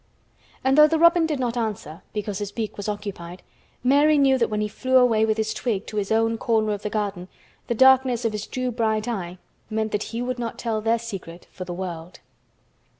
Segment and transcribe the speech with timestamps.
[0.63, 3.43] And though the robin did not answer, because his beak was occupied,
[3.83, 6.81] Mary knew that when he flew away with his twig to his own corner of
[6.81, 7.27] the garden
[7.67, 9.37] the darkness of his dew bright eye
[9.69, 12.19] meant that he would not tell their secret for the world.